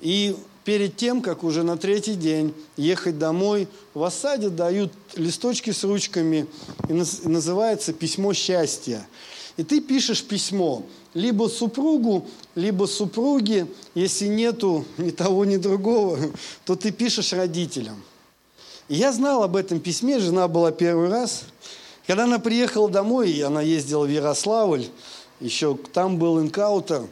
[0.00, 5.84] И перед тем, как уже на третий день ехать домой, в осаде дают листочки с
[5.84, 6.46] ручками,
[6.88, 9.06] и называется «Письмо счастья».
[9.56, 10.82] И ты пишешь письмо
[11.14, 13.68] либо супругу, либо супруге.
[13.94, 16.18] Если нету ни того, ни другого,
[16.66, 18.02] то ты пишешь родителям.
[18.88, 21.44] И я знал об этом письме, жена была первый раз–
[22.06, 24.86] когда она приехала домой, она ездила в Ярославль,
[25.40, 27.02] еще там был инкаутер,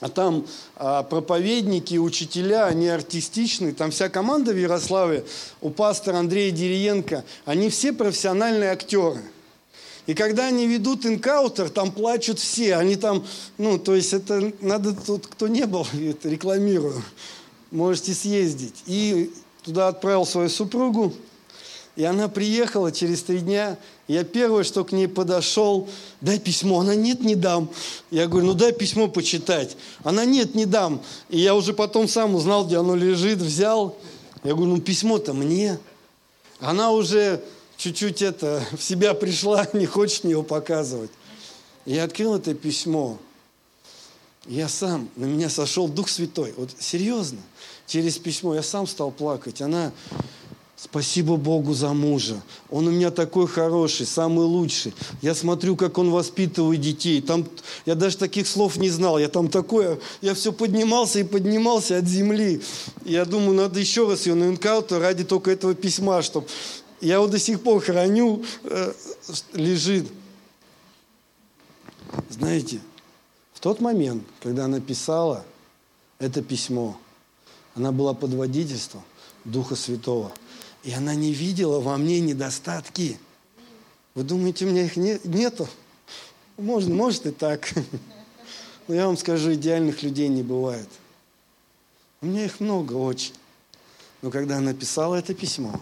[0.00, 5.24] а там а, проповедники, учителя, они артистичные, там вся команда в Ярославле,
[5.60, 9.22] у пастора Андрея Дериенко, они все профессиональные актеры.
[10.06, 13.26] И когда они ведут инкаутер, там плачут все, они там,
[13.58, 17.02] ну, то есть это надо, тут кто не был, это рекламирую,
[17.70, 18.82] можете съездить.
[18.86, 19.32] И
[19.62, 21.12] туда отправил свою супругу,
[21.98, 23.76] и она приехала через три дня.
[24.06, 25.88] Я первое, что к ней подошел,
[26.20, 26.78] дай письмо.
[26.78, 27.68] Она, нет, не дам.
[28.12, 29.76] Я говорю, ну дай письмо почитать.
[30.04, 31.02] Она, нет, не дам.
[31.28, 33.96] И я уже потом сам узнал, где оно лежит, взял.
[34.44, 35.76] Я говорю, ну письмо-то мне.
[36.60, 37.42] Она уже
[37.76, 41.10] чуть-чуть это, в себя пришла, не хочет мне его показывать.
[41.84, 43.18] Я открыл это письмо.
[44.46, 46.54] Я сам, на меня сошел Дух Святой.
[46.56, 47.40] Вот серьезно,
[47.88, 49.60] через письмо я сам стал плакать.
[49.60, 49.90] Она
[50.80, 52.40] Спасибо Богу за мужа.
[52.70, 54.94] Он у меня такой хороший, самый лучший.
[55.22, 57.20] Я смотрю, как он воспитывает детей.
[57.20, 57.48] Там,
[57.84, 59.18] я даже таких слов не знал.
[59.18, 62.62] Я там такое, я все поднимался и поднимался от земли.
[63.04, 66.46] Я думаю, надо еще раз ее на инкауту ради только этого письма, чтобы
[67.00, 68.92] я его до сих пор храню, э,
[69.54, 70.06] лежит.
[72.30, 72.78] Знаете,
[73.52, 75.44] в тот момент, когда она писала
[76.20, 76.96] это письмо,
[77.74, 79.02] она была под водительством
[79.44, 80.30] Духа Святого–
[80.82, 83.18] и она не видела во мне недостатки.
[84.14, 85.68] Вы думаете, у меня их не, нету?
[86.56, 87.72] Может, может и так.
[88.88, 90.88] Но я вам скажу, идеальных людей не бывает.
[92.20, 93.34] У меня их много очень.
[94.22, 95.80] Но когда она писала это письмо,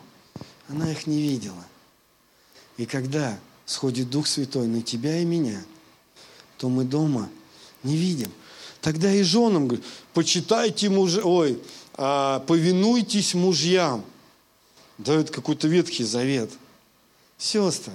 [0.68, 1.64] она их не видела.
[2.76, 5.62] И когда сходит Дух Святой на тебя и меня,
[6.58, 7.30] то мы дома
[7.82, 8.30] не видим.
[8.80, 11.62] Тогда и женам говорят, почитайте мужа, ой,
[11.94, 14.04] а, повинуйтесь мужьям–
[14.98, 16.50] дают какой-то ветхий завет.
[17.38, 17.92] Сестры,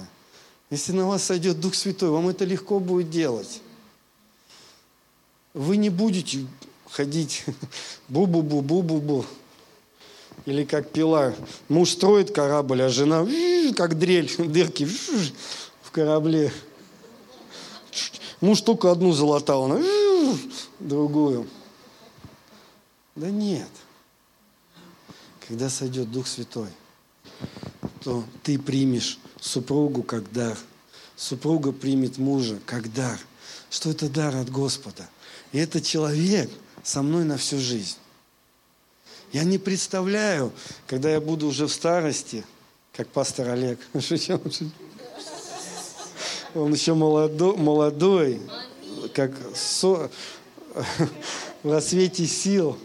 [0.70, 3.60] если на вас сойдет Дух Святой, вам это легко будет делать.
[5.54, 6.46] Вы не будете
[6.90, 7.44] ходить
[8.08, 9.24] бу-бу-бу-бу-бу-бу.
[10.46, 11.34] Или как пила.
[11.68, 13.26] Муж строит корабль, а жена
[13.76, 14.88] как дрель, дырки
[15.82, 16.52] в корабле.
[18.40, 19.80] Муж только одну залатал, она
[20.80, 21.46] другую.
[23.14, 23.68] Да нет.
[25.46, 26.68] Когда сойдет Дух Святой,
[28.04, 30.56] то ты примешь супругу как дар.
[31.16, 33.18] Супруга примет мужа как дар.
[33.70, 35.08] Что это дар от Господа.
[35.52, 36.50] И этот человек
[36.82, 37.96] со мной на всю жизнь.
[39.32, 40.52] Я не представляю,
[40.86, 42.44] когда я буду уже в старости,
[42.92, 43.78] как пастор Олег.
[46.54, 48.40] Он еще молодой
[49.14, 50.10] как со,
[51.62, 52.78] в рассвете сил.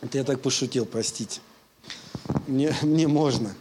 [0.00, 1.40] Это я так пошутил, простите.
[2.46, 3.54] Мне, мне можно.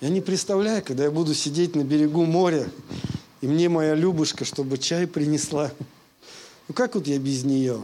[0.00, 2.66] Я не представляю, когда я буду сидеть на берегу моря,
[3.42, 5.70] и мне моя Любушка, чтобы чай принесла.
[6.68, 7.82] Ну как вот я без нее?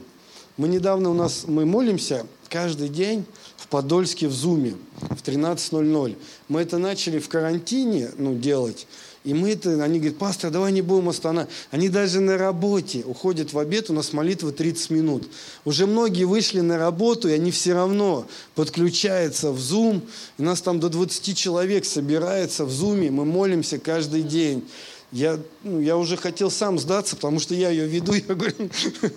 [0.56, 3.26] Мы недавно у нас, мы молимся каждый день
[3.58, 4.76] в Подольске в Зуме
[5.10, 6.16] в 13.00.
[6.48, 8.86] Мы это начали в карантине ну, делать.
[9.26, 11.52] И мы это, они говорят, пастор, давай не будем останавливать.
[11.72, 15.28] Они даже на работе уходят в обед, у нас молитва 30 минут.
[15.64, 20.02] Уже многие вышли на работу, и они все равно подключаются в Zoom.
[20.38, 24.62] И нас там до 20 человек собирается в Zoom, мы молимся каждый день.
[25.10, 28.12] Я, ну, я уже хотел сам сдаться, потому что я ее веду.
[28.28, 28.54] Я говорю,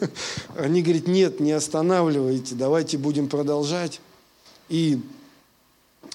[0.57, 4.01] они говорят, нет, не останавливайте, давайте будем продолжать.
[4.69, 4.99] И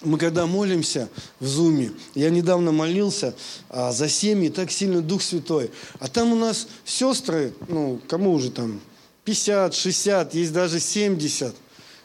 [0.03, 1.09] мы когда молимся
[1.41, 3.35] в Зуме, я недавно молился
[3.69, 5.71] а, за семьи, так сильно Дух Святой.
[5.99, 8.81] А там у нас сестры, ну, кому уже там,
[9.25, 11.55] 50, 60, есть даже 70.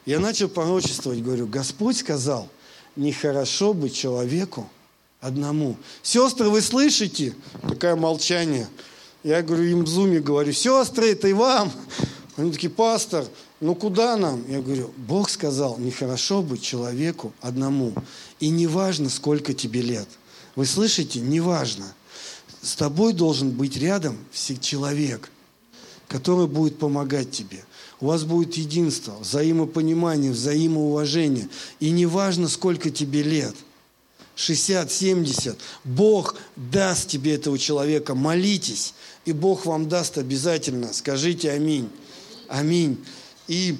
[0.06, 2.48] Я начал пророчествовать, говорю, Господь сказал,
[2.96, 4.68] нехорошо быть человеку
[5.20, 5.76] одному.
[6.02, 7.34] Сестры, вы слышите?
[7.62, 8.68] Такое молчание.
[9.22, 11.70] Я говорю, им в зуме говорю, сестры, это и вам.
[12.36, 13.26] Они такие, пастор,
[13.60, 14.44] ну куда нам?
[14.48, 17.92] Я говорю, Бог сказал, нехорошо быть человеку одному.
[18.40, 20.08] И не важно, сколько тебе лет.
[20.56, 21.20] Вы слышите?
[21.20, 21.92] Не важно.
[22.62, 24.18] С тобой должен быть рядом
[24.60, 25.30] человек,
[26.08, 27.64] который будет помогать тебе.
[28.00, 31.48] У вас будет единство, взаимопонимание, взаимоуважение.
[31.80, 33.54] И не важно, сколько тебе лет–
[34.40, 35.58] 60, 70.
[35.84, 38.14] Бог даст тебе этого человека.
[38.14, 38.94] Молитесь,
[39.26, 40.92] и Бог вам даст обязательно.
[40.94, 41.90] Скажите аминь.
[42.48, 43.04] Аминь.
[43.50, 43.76] И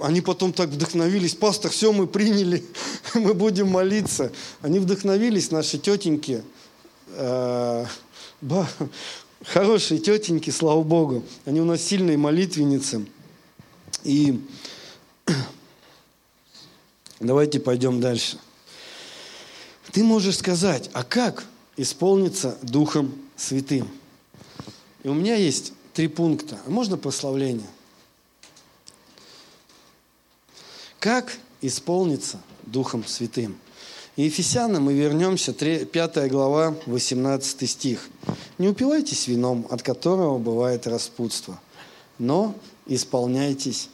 [0.00, 1.36] они потом так вдохновились.
[1.36, 2.64] Пастор, все мы приняли,
[3.14, 4.32] мы будем молиться.
[4.60, 6.42] Они вдохновились, наши тетеньки.
[7.10, 7.86] Э,
[9.44, 11.22] хорошие тетеньки, слава Богу.
[11.44, 13.06] Они у нас сильные молитвенницы.
[14.02, 14.42] И
[17.20, 18.38] давайте пойдем дальше.
[19.92, 21.44] Ты можешь сказать, а как
[21.76, 23.88] исполниться Духом Святым?
[25.04, 26.58] И у меня есть три пункта.
[26.66, 27.68] Можно прославление?
[31.04, 33.58] Как исполниться Духом Святым?
[34.16, 38.08] И Ефесянам мы вернемся, 5 глава, 18 стих.
[38.56, 41.60] «Не упивайтесь вином, от которого бывает распутство,
[42.18, 42.54] но
[42.86, 43.90] исполняйтесь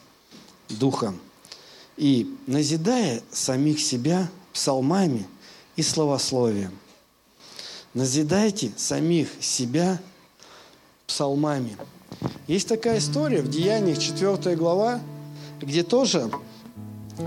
[0.69, 1.19] Духом,
[1.97, 5.27] и, назидая самих себя псалмами–
[5.75, 6.79] и словословием.
[7.93, 10.01] Назидайте самих себя
[11.09, 11.77] псалмами.
[12.47, 15.01] Есть такая история в Деяниях 4 глава,
[15.61, 16.31] где тоже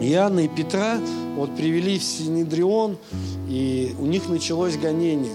[0.01, 0.99] Иоанна и Петра
[1.35, 2.97] вот привели в Синедрион,
[3.47, 5.33] и у них началось гонение.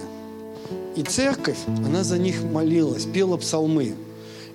[0.95, 3.95] И церковь, она за них молилась, пела псалмы.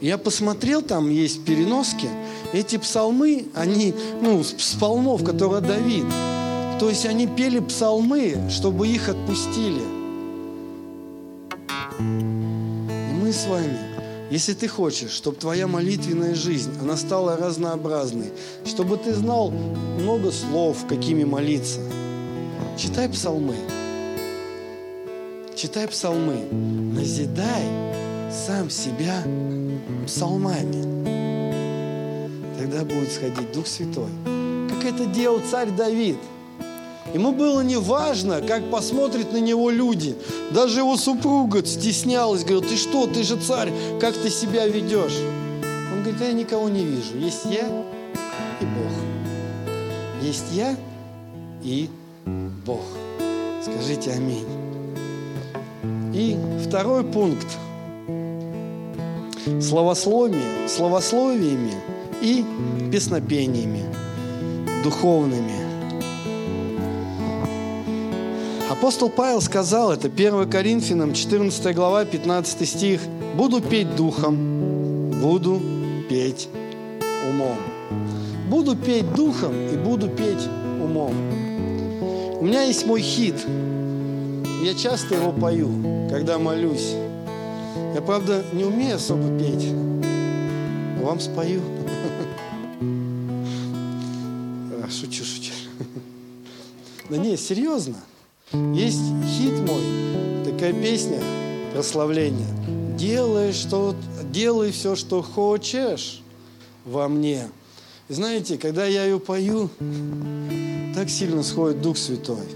[0.01, 2.09] Я посмотрел, там есть переноски.
[2.53, 6.05] Эти псалмы, они, ну, с псалмов, которые Давид,
[6.79, 9.83] то есть они пели псалмы, чтобы их отпустили.
[11.99, 13.79] И мы с вами,
[14.31, 18.33] если ты хочешь, чтобы твоя молитвенная жизнь, она стала разнообразной,
[18.65, 21.81] чтобы ты знал много слов, какими молиться,
[22.79, 23.57] читай псалмы.
[25.55, 26.47] Читай псалмы.
[26.95, 27.65] Назидай
[28.31, 29.23] сам себя
[30.07, 31.05] псалмами.
[32.59, 34.11] Тогда будет сходить Дух Святой.
[34.69, 36.19] Как это делал царь Давид–
[37.14, 40.17] Ему было не важно, как посмотрят на него люди.
[40.50, 45.17] Даже его супруга стеснялась, говорила, ты что, ты же царь, как ты себя ведешь?
[45.92, 47.17] Он говорит, я никого не вижу.
[47.17, 47.69] Есть я
[48.60, 48.92] и Бог.
[50.23, 50.77] Есть я
[51.62, 51.88] и
[52.67, 52.83] Бог.
[53.62, 54.46] Скажите аминь.
[56.12, 56.37] И
[56.67, 57.46] второй пункт.
[59.62, 61.75] Словословие, словословиями
[62.21, 62.44] и
[62.90, 63.85] песнопениями
[64.83, 65.63] духовными.
[68.75, 73.00] Апостол Павел сказал это 1 Коринфянам 14 глава 15 стих.
[73.37, 75.62] «Буду петь духом, буду
[76.08, 76.48] петь
[77.31, 77.56] умом».
[78.50, 80.48] Буду петь духом и буду петь
[80.83, 81.14] умом.
[82.40, 83.37] У меня есть мой хит.
[84.64, 85.68] Я часто его пою,
[86.10, 86.96] когда молюсь.
[87.94, 89.70] Я, правда, не умею особо петь.
[90.98, 91.62] Но вам спою.
[94.83, 95.52] А, шучу, шучу.
[97.08, 97.98] Да не, серьезно.
[98.73, 101.21] Есть хит мой, такая песня
[101.73, 102.46] прославления.
[102.96, 103.96] Делай, что,
[104.31, 106.23] делай все, что хочешь
[106.85, 107.48] во мне.
[108.09, 109.71] Знаете, когда я ее пою,
[110.94, 112.46] так сильно сходит Дух Святой.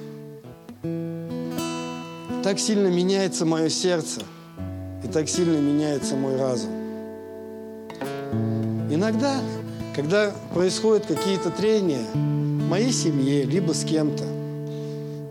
[2.45, 4.21] Так сильно меняется мое сердце.
[5.05, 6.71] И так сильно меняется мой разум.
[8.89, 9.41] Иногда,
[9.97, 14.38] когда происходят какие-то трения в моей семье, либо с кем-то,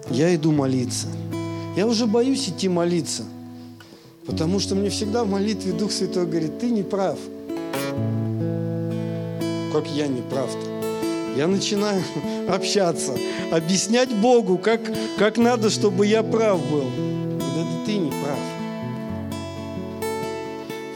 [0.09, 1.07] я иду молиться.
[1.75, 3.23] Я уже боюсь идти молиться,
[4.25, 7.19] потому что мне всегда в молитве Дух Святой говорит, ты не прав.
[9.71, 10.77] Как я не прав-то?
[11.35, 12.01] Я начинаю
[12.49, 13.13] общаться,
[13.51, 14.81] объяснять Богу, как,
[15.19, 16.85] как надо, чтобы я прав был.
[17.39, 18.39] Да, да ты не прав.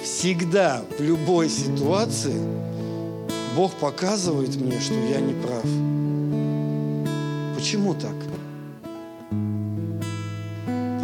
[0.03, 2.41] Всегда, в любой ситуации,
[3.55, 5.64] Бог показывает мне, что я не прав.
[7.55, 8.16] Почему так?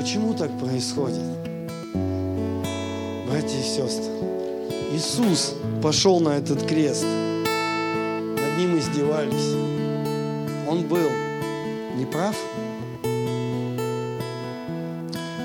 [0.07, 1.19] Почему так происходит?
[3.29, 4.09] Братья и сестры,
[4.93, 5.53] Иисус
[5.83, 7.03] пошел на этот крест.
[7.03, 9.53] Над ним издевались.
[10.65, 11.09] Он был
[11.97, 12.37] неправ.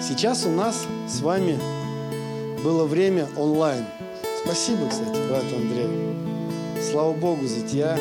[0.00, 1.58] Сейчас у нас с вами
[2.62, 3.84] было время онлайн.
[4.44, 6.14] Спасибо, кстати, брат Андрей.
[6.88, 7.98] Слава Богу за тебя.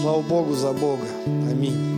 [0.00, 1.06] Слава Богу за Бога.
[1.50, 1.93] Аминь.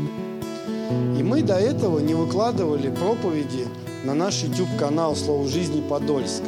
[1.26, 3.66] Мы до этого не выкладывали проповеди
[4.04, 6.40] на наш YouTube-канал «Слово жизни Подольск».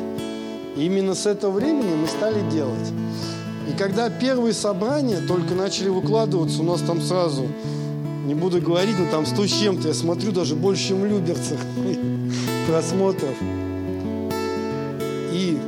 [0.76, 2.92] И именно с этого времени мы стали делать.
[3.68, 7.48] И когда первые собрания только начали выкладываться, у нас там сразу,
[8.24, 11.58] не буду говорить, но там сто с чем-то, я смотрю, даже больше, чем в Люберцах
[12.68, 13.34] просмотров.
[15.32, 15.58] И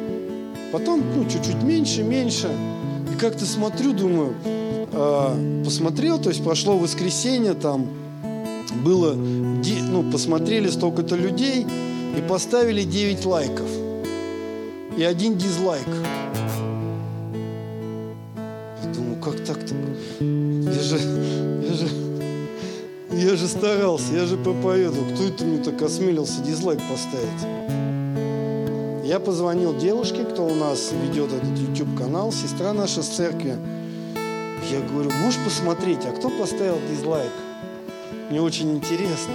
[0.71, 2.49] потом, ну, чуть-чуть меньше, меньше.
[3.13, 4.35] И как-то смотрю, думаю,
[4.93, 7.89] э, посмотрел, то есть прошло воскресенье, там
[8.73, 11.67] было, ну, посмотрели столько-то людей
[12.17, 13.69] и поставили 9 лайков.
[14.97, 15.87] И один дизлайк.
[18.85, 19.75] Я думаю, как так-то?
[20.21, 20.99] Я же,
[21.63, 21.89] я же,
[23.13, 25.05] я же старался, я же проповедовал.
[25.15, 27.47] Кто это мне так осмелился дизлайк поставить?
[29.05, 33.57] Я позвонил девушке, кто у нас ведет этот YouTube-канал, сестра наша с церкви.
[34.71, 37.33] Я говорю, можешь посмотреть, а кто поставил дизлайк?
[38.31, 39.35] Мне очень интересно.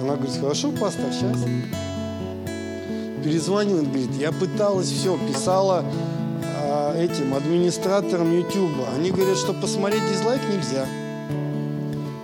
[0.00, 1.38] Она говорит, хорошо, пастор, сейчас.
[3.22, 5.84] Перезвонил, говорит, я пыталась все, писала
[6.42, 8.72] а, этим администраторам YouTube.
[8.96, 10.86] Они говорят, что посмотреть дизлайк нельзя.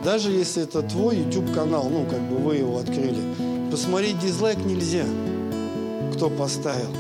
[0.05, 5.05] Даже если это твой YouTube канал, ну, как бы вы его открыли, посмотреть дизлайк нельзя
[6.21, 6.95] кто поставил.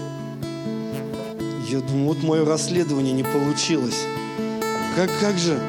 [1.68, 4.06] Я думаю, вот мое расследование не получилось.
[4.96, 5.60] Как, как же?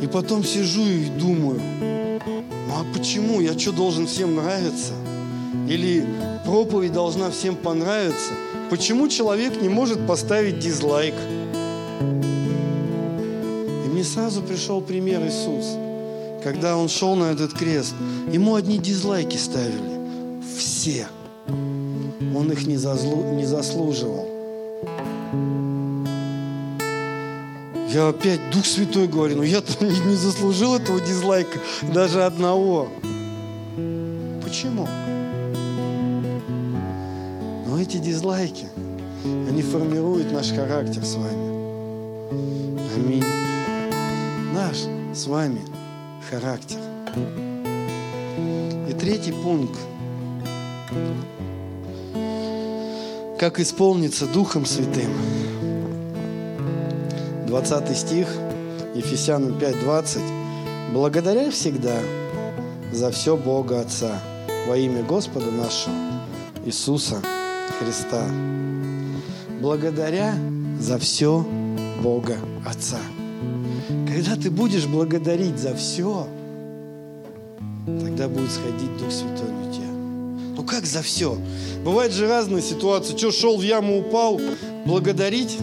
[0.00, 3.40] И потом сижу и думаю, ну а почему?
[3.40, 4.92] Я что, должен всем нравиться?
[5.68, 6.06] Или
[6.44, 8.32] проповедь должна всем понравиться?
[8.70, 11.14] Почему человек не может поставить дизлайк?
[13.84, 15.76] И мне сразу пришел пример Иисус.
[16.44, 17.94] Когда Он шел на этот крест,
[18.32, 19.98] Ему одни дизлайки ставили.
[20.56, 21.08] Все.
[22.36, 24.37] Он их не, зазлу, не заслуживал.
[27.88, 31.58] Я опять, Дух Святой говорю, ну я не, заслужил этого дизлайка,
[31.94, 32.88] даже одного.
[34.44, 34.86] Почему?
[37.66, 38.66] Но эти дизлайки,
[39.24, 42.30] они формируют наш характер с вами.
[42.94, 43.24] Аминь.
[44.52, 44.76] Наш
[45.16, 45.60] с вами
[46.30, 46.78] характер.
[48.88, 49.78] И третий пункт
[53.38, 55.12] как исполнится Духом Святым.
[57.48, 58.28] 20 стих,
[58.94, 60.20] Ефесянам 5:20.
[60.92, 61.96] Благодаря всегда
[62.92, 64.20] за все Бога Отца
[64.68, 65.94] во имя Господа нашего
[66.66, 67.22] Иисуса
[67.78, 68.22] Христа.
[69.62, 70.34] Благодаря
[70.78, 71.44] за все
[72.02, 72.36] Бога
[72.66, 72.98] Отца.
[74.06, 76.28] Когда ты будешь благодарить за все,
[77.86, 79.90] тогда будет сходить Дух Святой на тебя.
[80.54, 81.38] Ну как за все?
[81.82, 83.16] Бывают же разные ситуации.
[83.16, 84.38] Что, шел в яму, упал,
[84.84, 85.56] благодарить?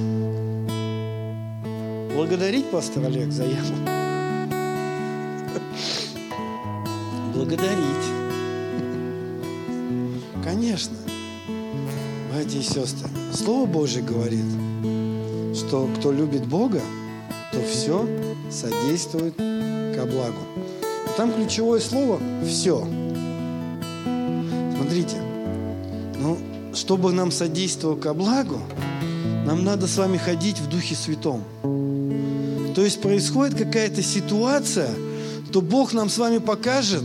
[2.15, 3.75] Благодарить, пастор Олег, за яму?
[7.33, 8.05] Благодарить.
[10.41, 10.95] Конечно.
[12.31, 14.45] Братья и сестры, Слово Божье говорит,
[15.53, 16.79] что кто любит Бога,
[17.51, 18.07] что все
[18.49, 20.39] содействует ко благу.
[21.17, 22.87] Там ключевое слово «все».
[24.77, 25.17] Смотрите,
[26.19, 26.37] ну,
[26.73, 28.59] чтобы нам содействовало ко благу,
[29.45, 31.43] нам надо с вами ходить в Духе Святом.
[32.75, 34.89] То есть происходит какая-то ситуация,
[35.51, 37.03] то Бог нам с вами покажет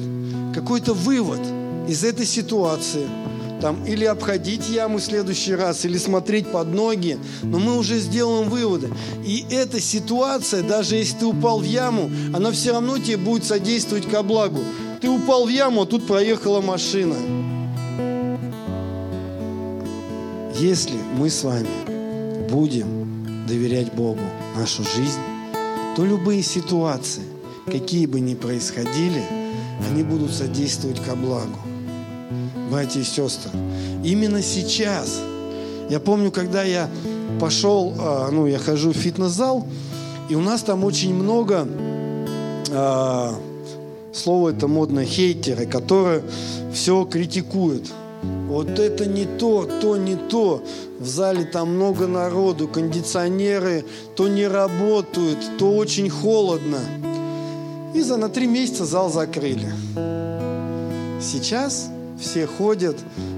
[0.54, 1.40] какой-то вывод
[1.88, 3.06] из этой ситуации–
[3.60, 8.48] там, или обходить яму в следующий раз, или смотреть под ноги, но мы уже сделаем
[8.48, 8.88] выводы.
[9.24, 14.08] И эта ситуация, даже если ты упал в яму, она все равно тебе будет содействовать
[14.08, 14.60] ко благу.
[15.00, 17.16] Ты упал в яму, а тут проехала машина.
[20.58, 24.20] Если мы с вами будем доверять Богу
[24.56, 25.20] нашу жизнь,
[25.96, 27.24] то любые ситуации,
[27.66, 29.22] какие бы ни происходили,
[29.90, 31.58] они будут содействовать ко благу
[32.70, 33.50] братья и сестры.
[34.04, 35.20] Именно сейчас.
[35.90, 36.88] Я помню, когда я
[37.40, 39.66] пошел, а, ну, я хожу в фитнес-зал,
[40.28, 41.66] и у нас там очень много,
[42.70, 43.34] а,
[44.14, 46.22] слово это модное, хейтеры, которые
[46.72, 47.90] все критикуют.
[48.22, 50.62] Вот это не то, то не то.
[50.98, 53.84] В зале там много народу, кондиционеры
[54.16, 56.78] то не работают, то очень холодно.
[57.94, 59.72] И за на три месяца зал закрыли.
[61.20, 61.88] Сейчас
[62.20, 62.96] все ходят,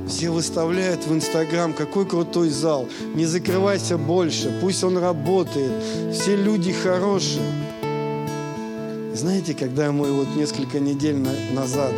[0.09, 2.89] все выставляют в Инстаграм, какой крутой зал.
[3.15, 5.73] Не закрывайся больше, пусть он работает.
[6.13, 7.45] Все люди хорошие.
[9.15, 11.17] Знаете, когда мы вот несколько недель
[11.55, 11.93] назад,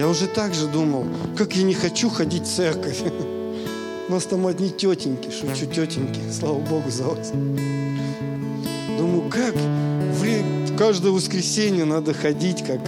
[0.00, 1.04] я уже так же думал,
[1.36, 3.02] как я не хочу ходить в церковь.
[4.08, 7.30] У нас там одни тетеньки, шучу, тетеньки, слава Богу за вас.
[8.96, 12.80] Думаю, как в каждое воскресенье надо ходить, как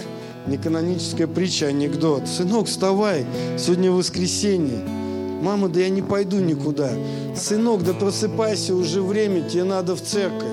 [0.46, 2.26] Неканоническая притча, анекдот.
[2.26, 3.26] Сынок, вставай,
[3.58, 4.78] сегодня воскресенье.
[5.42, 6.92] Мама, да я не пойду никуда.
[7.36, 10.48] Сынок, да просыпайся, уже время, тебе надо в церковь.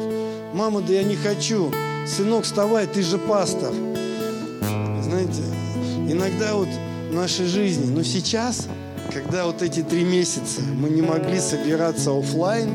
[0.53, 1.72] Мама, да я не хочу.
[2.05, 3.74] Сынок, вставай, ты же пастор.
[5.01, 5.41] Знаете,
[6.12, 6.70] иногда вот
[7.10, 8.68] в нашей жизни, но сейчас,
[9.14, 12.70] когда вот эти три месяца мы не могли собираться офлайн,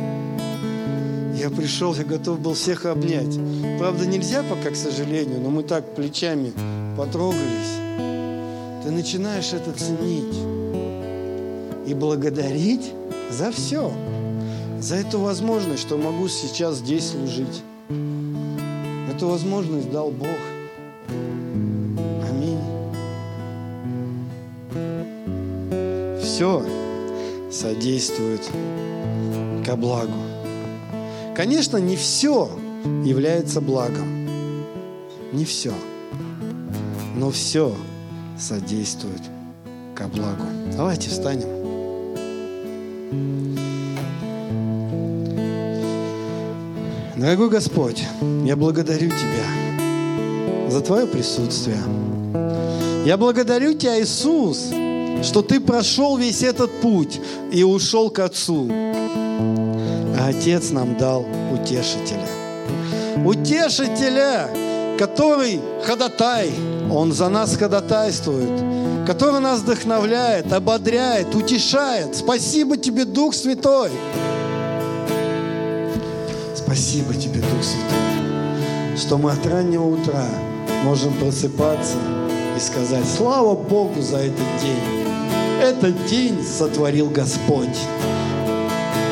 [1.36, 3.38] я пришел, я готов был всех обнять.
[3.78, 6.52] Правда, нельзя пока, к сожалению, но мы так плечами
[6.96, 7.74] потрогались,
[8.84, 10.34] ты начинаешь это ценить
[11.86, 12.92] и благодарить
[13.30, 13.92] за все,
[14.80, 17.62] за эту возможность, что могу сейчас здесь служить.
[19.14, 20.53] Эту возможность дал Бог.
[26.34, 26.64] Все
[27.48, 28.42] содействует
[29.64, 30.18] ко благу.
[31.36, 32.50] Конечно, не все
[33.04, 34.26] является благом.
[35.32, 35.72] Не все
[37.14, 37.72] но все
[38.36, 39.22] содействует
[39.94, 40.42] ко благу.
[40.76, 41.46] Давайте встанем.
[47.16, 48.02] Дорогой Господь,
[48.44, 51.78] я благодарю Тебя за Твое присутствие.
[53.06, 54.72] Я благодарю Тебя, Иисус,
[55.22, 57.20] что Ты прошел весь этот путь
[57.52, 58.68] и ушел к Отцу.
[58.70, 62.26] А Отец нам дал утешителя.
[63.24, 64.48] Утешителя,
[64.98, 66.50] который ходатай,
[66.90, 72.16] Он за нас ходатайствует, который нас вдохновляет, ободряет, утешает.
[72.16, 73.90] Спасибо Тебе, Дух Святой.
[76.54, 80.26] Спасибо Тебе, Дух Святой, что мы от раннего утра
[80.84, 81.96] можем просыпаться
[82.56, 85.04] и сказать, слава Богу за этот день.
[85.60, 87.78] Этот день сотворил Господь.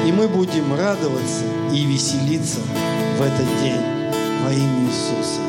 [0.06, 2.60] И мы будем радоваться и веселиться
[3.18, 3.80] в этот день
[4.44, 5.40] во имя Иисуса.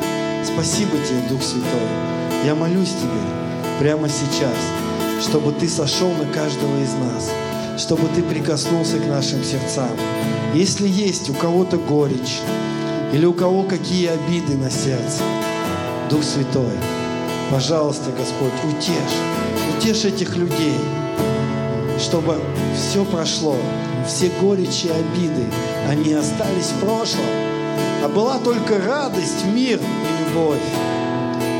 [0.44, 1.88] Спасибо тебе, Дух Святой.
[2.44, 4.56] Я молюсь тебе прямо сейчас,
[5.20, 7.30] чтобы ты сошел на каждого из нас,
[7.78, 9.90] чтобы ты прикоснулся к нашим сердцам.
[10.54, 12.40] Если есть у кого-то горечь
[13.12, 15.22] или у кого какие обиды на сердце,
[16.10, 16.72] Дух Святой,
[17.50, 19.18] пожалуйста, Господь, утешь,
[19.76, 20.76] утешь этих людей,
[21.98, 22.40] чтобы
[22.74, 23.56] все прошло,
[24.06, 25.44] все горечи и обиды,
[25.88, 27.24] они остались в прошлом,
[28.02, 30.58] а была только радость, мир и любовь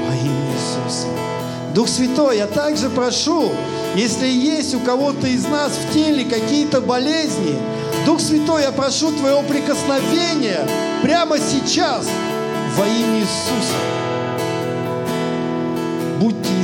[0.09, 1.09] во имя Иисуса.
[1.74, 3.51] Дух Святой, я также прошу,
[3.95, 7.57] если есть у кого-то из нас в теле какие-то болезни,
[8.07, 10.66] Дух Святой, я прошу Твоего прикосновения
[11.03, 12.07] прямо сейчас
[12.76, 14.03] во имя Иисуса.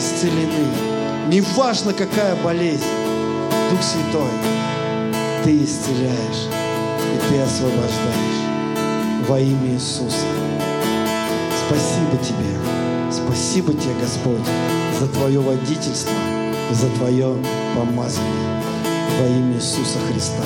[0.00, 1.28] Исцелены.
[1.28, 2.82] Неважно, какая болезнь.
[3.70, 4.30] Дух Святой,
[5.44, 10.24] Ты исцеляешь и Ты освобождаешь во имя Иисуса.
[11.66, 12.56] Спасибо Тебе,
[13.12, 14.40] спасибо Тебе, Господь,
[14.98, 16.14] за Твое водительство,
[16.72, 17.36] за Твое
[17.76, 18.62] помазание
[19.20, 20.42] во имя Иисуса Христа.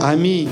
[0.00, 0.48] Аминь.